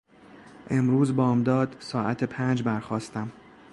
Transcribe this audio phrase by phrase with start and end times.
[0.69, 3.31] امروز بامداد، ساعت پنج برخاستم.